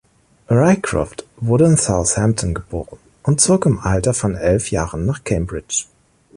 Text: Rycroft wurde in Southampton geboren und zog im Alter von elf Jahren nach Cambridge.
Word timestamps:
Rycroft 0.49 1.27
wurde 1.37 1.65
in 1.67 1.77
Southampton 1.77 2.55
geboren 2.55 2.97
und 3.21 3.39
zog 3.39 3.67
im 3.67 3.77
Alter 3.77 4.15
von 4.15 4.33
elf 4.33 4.71
Jahren 4.71 5.05
nach 5.05 5.23
Cambridge. 5.23 5.85